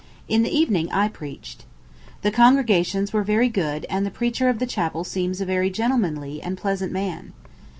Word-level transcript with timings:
In 0.27 0.41
the 0.41 0.49
evening 0.49 0.91
I 0.91 1.09
preached. 1.09 1.63
The 2.23 2.31
congregations 2.31 3.13
were 3.13 3.21
very 3.21 3.49
good, 3.49 3.85
and 3.87 4.03
the 4.03 4.09
preacher 4.09 4.49
of 4.49 4.57
the 4.57 4.65
chapel 4.65 5.03
seems 5.03 5.39
a 5.39 5.45
very 5.45 5.69
gentlemanly 5.69 6.41
and 6.41 6.57
pleasant 6.57 6.91
man. 6.91 7.33